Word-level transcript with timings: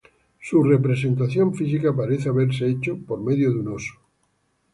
Su 0.41 0.63
representación 0.63 1.53
física 1.53 1.95
parece 1.95 2.27
haberse 2.29 2.67
hecho 2.67 2.97
por 3.05 3.21
medio 3.21 3.53
de 3.53 3.59
un 3.59 3.67
oso. 3.67 3.99